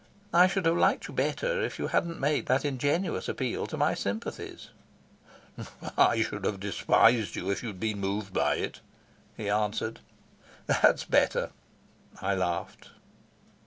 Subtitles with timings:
[0.33, 3.93] I should have liked you better if you hadn't made that ingenuous appeal to my
[3.93, 4.69] sympathies."
[5.95, 8.79] "I should have despised you if you'd been moved by it,"
[9.37, 9.99] he answered.
[10.65, 11.51] "That's better,"
[12.19, 12.89] I laughed.